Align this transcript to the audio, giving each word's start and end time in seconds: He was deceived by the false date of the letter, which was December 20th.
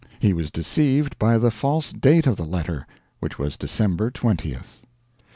He 0.17 0.33
was 0.33 0.49
deceived 0.49 1.19
by 1.19 1.37
the 1.37 1.51
false 1.51 1.91
date 1.93 2.25
of 2.25 2.35
the 2.35 2.43
letter, 2.43 2.87
which 3.19 3.37
was 3.37 3.55
December 3.55 4.09
20th. 4.09 4.81